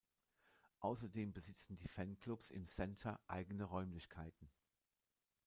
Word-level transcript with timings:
Außerdem 0.79 1.31
besitzen 1.31 1.77
die 1.77 1.87
Fanclubs 1.87 2.49
im 2.49 2.65
Center 2.65 3.19
eigene 3.27 3.65
Räumlichkeiten. 3.65 4.49